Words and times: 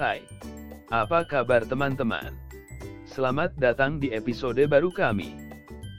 Hai, 0.00 0.24
apa 0.88 1.28
kabar 1.28 1.60
teman-teman? 1.60 2.32
Selamat 3.04 3.52
datang 3.60 4.00
di 4.00 4.08
episode 4.16 4.64
baru 4.64 4.88
kami. 4.88 5.36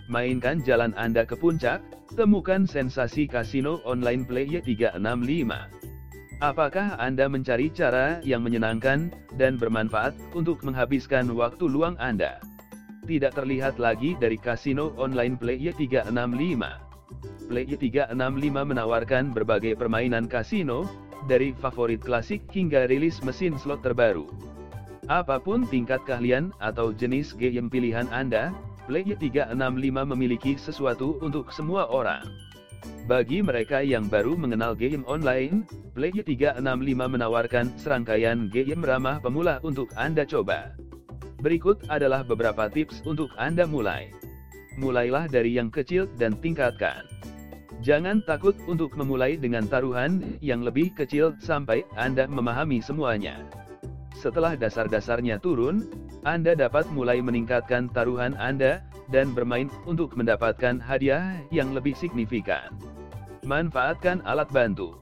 Mainkan 0.10 0.58
jalan 0.66 0.90
Anda 0.98 1.22
ke 1.22 1.38
puncak, 1.38 1.86
temukan 2.18 2.66
sensasi 2.66 3.30
kasino 3.30 3.78
online 3.86 4.26
Play 4.26 4.58
365. 4.58 4.98
Apakah 6.42 6.98
Anda 6.98 7.30
mencari 7.30 7.70
cara 7.70 8.18
yang 8.26 8.42
menyenangkan 8.42 9.14
dan 9.38 9.62
bermanfaat 9.62 10.18
untuk 10.34 10.66
menghabiskan 10.66 11.30
waktu 11.38 11.70
luang 11.70 11.94
Anda? 12.02 12.42
Tidak 13.06 13.38
terlihat 13.38 13.78
lagi 13.78 14.18
dari 14.18 14.42
kasino 14.42 14.98
online 14.98 15.38
Play 15.38 15.70
365. 15.78 16.10
Play 17.54 17.70
365 17.70 18.18
menawarkan 18.50 19.30
berbagai 19.30 19.78
permainan 19.78 20.26
kasino, 20.26 20.90
dari 21.26 21.54
favorit 21.58 22.02
klasik 22.02 22.46
hingga 22.54 22.86
rilis 22.90 23.22
mesin 23.22 23.58
slot 23.60 23.82
terbaru. 23.86 24.30
Apa 25.10 25.42
pun 25.42 25.68
tingkat 25.68 26.02
keahlian 26.08 26.56
atau 26.62 26.96
jenis 26.96 27.34
game 27.36 27.68
pilihan 27.68 28.08
Anda, 28.14 28.56
Play 28.90 29.06
365 29.06 29.58
memiliki 30.08 30.58
sesuatu 30.58 31.20
untuk 31.22 31.54
semua 31.54 31.90
orang. 31.90 32.26
Bagi 33.06 33.42
mereka 33.42 33.82
yang 33.82 34.10
baru 34.10 34.34
mengenal 34.38 34.74
game 34.74 35.06
online, 35.06 35.66
Play 35.94 36.14
365 36.16 36.64
menawarkan 36.96 37.70
serangkaian 37.78 38.50
game 38.50 38.82
ramah 38.82 39.20
pemula 39.20 39.60
untuk 39.62 39.90
Anda 40.00 40.24
coba. 40.26 40.74
Berikut 41.42 41.90
adalah 41.90 42.22
beberapa 42.22 42.70
tips 42.70 43.02
untuk 43.04 43.34
Anda 43.36 43.66
mulai. 43.66 44.14
Mulailah 44.78 45.28
dari 45.28 45.58
yang 45.58 45.74
kecil 45.74 46.08
dan 46.16 46.38
tingkatkan. 46.38 47.04
Jangan 47.82 48.22
takut 48.30 48.54
untuk 48.70 48.94
memulai 48.94 49.42
dengan 49.42 49.66
taruhan 49.66 50.38
yang 50.38 50.62
lebih 50.62 50.94
kecil 50.94 51.34
sampai 51.42 51.82
Anda 51.98 52.30
memahami 52.30 52.78
semuanya. 52.78 53.42
Setelah 54.14 54.54
dasar-dasarnya 54.54 55.42
turun, 55.42 55.90
Anda 56.22 56.54
dapat 56.54 56.86
mulai 56.94 57.26
meningkatkan 57.26 57.90
taruhan 57.90 58.38
Anda 58.38 58.86
dan 59.10 59.34
bermain 59.34 59.66
untuk 59.90 60.14
mendapatkan 60.14 60.78
hadiah 60.78 61.42
yang 61.50 61.74
lebih 61.74 61.98
signifikan. 61.98 62.70
Manfaatkan 63.50 64.22
alat 64.30 64.54
bantu. 64.54 65.02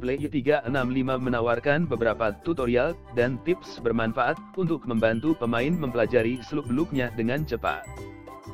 Play 0.00 0.16
365 0.16 0.72
menawarkan 1.20 1.84
beberapa 1.84 2.32
tutorial 2.40 2.96
dan 3.12 3.36
tips 3.44 3.76
bermanfaat 3.84 4.40
untuk 4.56 4.88
membantu 4.88 5.36
pemain 5.36 5.72
mempelajari 5.72 6.40
seluk-beluknya 6.40 7.12
dengan 7.12 7.44
cepat. 7.44 7.84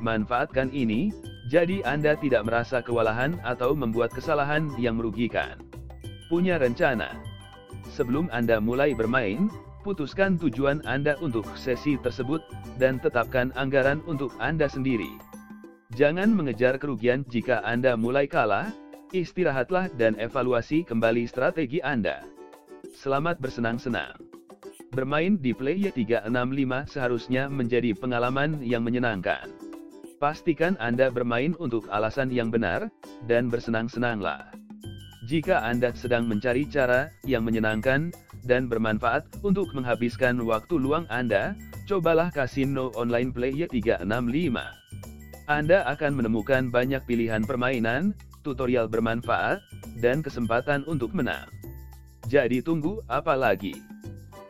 Manfaatkan 0.03 0.75
ini, 0.75 1.15
jadi 1.53 1.85
Anda 1.85 2.17
tidak 2.17 2.49
merasa 2.49 2.81
kewalahan 2.81 3.37
atau 3.45 3.77
membuat 3.77 4.17
kesalahan 4.17 4.73
yang 4.81 4.97
merugikan. 4.97 5.61
Punya 6.33 6.57
rencana. 6.57 7.13
Sebelum 7.93 8.33
Anda 8.33 8.57
mulai 8.57 8.97
bermain, 8.97 9.53
putuskan 9.85 10.41
tujuan 10.41 10.81
Anda 10.89 11.21
untuk 11.21 11.45
sesi 11.53 12.01
tersebut, 12.01 12.41
dan 12.81 12.97
tetapkan 13.05 13.53
anggaran 13.53 14.01
untuk 14.09 14.33
Anda 14.41 14.65
sendiri. 14.65 15.13
Jangan 15.93 16.33
mengejar 16.33 16.81
kerugian 16.81 17.29
jika 17.29 17.61
Anda 17.69 18.01
mulai 18.01 18.25
kalah, 18.25 18.73
istirahatlah 19.13 19.93
dan 20.01 20.17
evaluasi 20.17 20.89
kembali 20.89 21.29
strategi 21.29 21.85
Anda. 21.85 22.25
Selamat 22.97 23.37
bersenang-senang. 23.45 24.17
Bermain 24.89 25.37
di 25.37 25.53
Play 25.53 25.85
365 25.93 26.33
seharusnya 26.89 27.53
menjadi 27.53 27.93
pengalaman 27.93 28.65
yang 28.65 28.81
menyenangkan. 28.81 29.62
Pastikan 30.23 30.79
Anda 30.79 31.11
bermain 31.11 31.59
untuk 31.59 31.91
alasan 31.91 32.31
yang 32.31 32.55
benar, 32.55 32.87
dan 33.27 33.51
bersenang-senanglah. 33.51 34.55
Jika 35.27 35.67
Anda 35.67 35.91
sedang 35.99 36.31
mencari 36.31 36.63
cara 36.71 37.11
yang 37.27 37.43
menyenangkan, 37.43 38.15
dan 38.47 38.71
bermanfaat 38.71 39.27
untuk 39.43 39.75
menghabiskan 39.75 40.39
waktu 40.47 40.79
luang 40.79 41.11
Anda, 41.11 41.59
cobalah 41.91 42.31
Casino 42.31 42.95
Online 42.95 43.35
Play 43.35 43.67
365. 43.67 44.07
Anda 45.51 45.91
akan 45.91 46.13
menemukan 46.15 46.71
banyak 46.71 47.03
pilihan 47.03 47.43
permainan, 47.43 48.15
tutorial 48.47 48.87
bermanfaat, 48.87 49.59
dan 49.99 50.23
kesempatan 50.23 50.87
untuk 50.87 51.11
menang. 51.19 51.51
Jadi 52.31 52.63
tunggu 52.63 53.03
apa 53.11 53.35
lagi? 53.35 53.75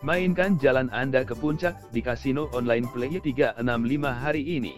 Mainkan 0.05 0.61
jalan 0.61 0.93
Anda 0.93 1.25
ke 1.25 1.32
puncak 1.32 1.81
di 1.97 2.05
Casino 2.05 2.53
Online 2.53 2.84
Play 2.93 3.25
365 3.25 3.65
hari 4.12 4.44
ini. 4.61 4.77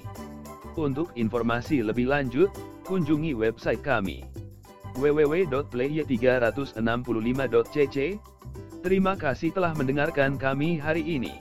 Untuk 0.75 1.15
informasi 1.15 1.87
lebih 1.87 2.11
lanjut, 2.11 2.51
kunjungi 2.83 3.39
website 3.39 3.79
kami 3.79 4.27
www.play365.cc 4.99 7.99
Terima 8.84 9.17
kasih 9.17 9.57
telah 9.57 9.73
mendengarkan 9.73 10.37
kami 10.37 10.77
hari 10.77 11.01
ini. 11.01 11.41